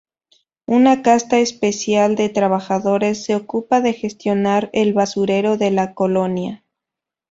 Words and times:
Una 0.65 1.03
casta 1.03 1.37
especial 1.37 2.15
de 2.15 2.29
trabajadores 2.29 3.23
se 3.23 3.35
ocupa 3.35 3.81
de 3.81 3.93
gestionar 3.93 4.71
el 4.73 4.93
basurero 4.95 5.57
de 5.57 5.69
la 5.69 5.93
colonia. 5.93 6.65